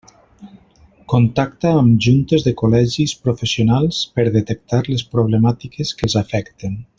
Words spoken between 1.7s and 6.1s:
amb juntes de col·legis professionals per detectar les problemàtiques que